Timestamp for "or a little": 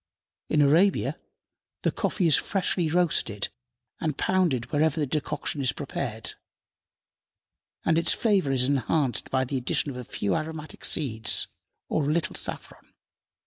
11.87-12.33